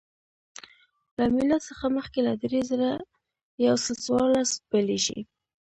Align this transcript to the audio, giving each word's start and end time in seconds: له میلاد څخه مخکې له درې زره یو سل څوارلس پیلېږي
له 1.17 1.25
میلاد 1.35 1.61
څخه 1.69 1.85
مخکې 1.97 2.19
له 2.27 2.33
درې 2.43 2.61
زره 2.69 2.89
یو 3.65 3.75
سل 3.83 3.95
څوارلس 4.05 4.51
پیلېږي 4.69 5.19